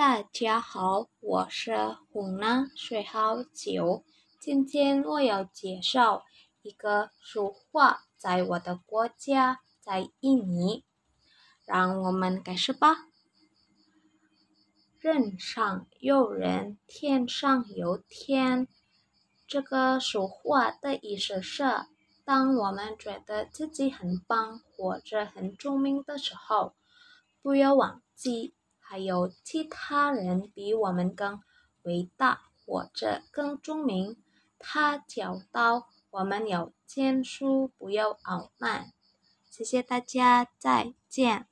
[0.00, 1.76] 大家好，我是
[2.10, 4.02] 湖南水好九。
[4.40, 6.24] 今天我要介绍
[6.62, 10.86] 一个俗话，在我的国家，在印尼。
[11.66, 13.08] 让我们开始吧。
[15.00, 18.66] 人上有人，天上有天。
[19.46, 21.62] 这个俗话的意思是，
[22.24, 26.72] 当我们觉得自己很棒或者很聪明的时候，
[27.42, 28.54] 不要忘记。
[28.90, 31.40] 还有其他人比我们更
[31.82, 34.16] 伟大或者更聪明，
[34.58, 38.92] 他教导我们要谦虚，不要傲慢。
[39.48, 41.49] 谢谢大家，再见。